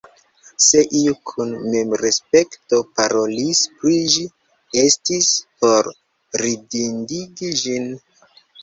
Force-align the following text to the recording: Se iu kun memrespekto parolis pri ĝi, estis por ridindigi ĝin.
Se 0.67 0.79
iu 0.99 1.11
kun 1.31 1.51
memrespekto 1.73 2.81
parolis 3.01 3.63
pri 3.77 4.01
ĝi, 4.15 4.27
estis 4.87 5.33
por 5.63 5.95
ridindigi 6.47 7.57
ĝin. 7.65 7.91